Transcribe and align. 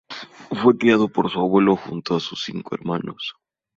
Fue 0.63 0.75
criado 0.79 1.09
por 1.09 1.29
su 1.29 1.39
abuelo 1.39 1.75
junto 1.75 2.15
a 2.15 2.19
sus 2.19 2.43
cinco 2.43 2.73
hermanos. 2.73 3.35